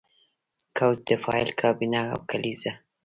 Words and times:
کوچ 0.77 0.97
د 1.09 1.11
فایل 1.23 1.49
کابینه 1.61 2.01
او 2.13 2.19
کلیزه 2.29 2.73